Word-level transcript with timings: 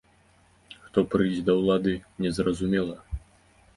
Хто 0.85 1.03
прыйдзе 1.11 1.43
да 1.49 1.53
ўлады, 1.59 1.93
не 2.25 2.31
зразумела. 2.39 2.95